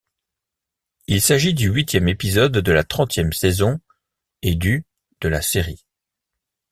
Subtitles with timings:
[1.05, 3.79] Il s'agit du huitième épisode de la trentième saison
[4.41, 4.83] et du
[5.21, 5.85] de la série.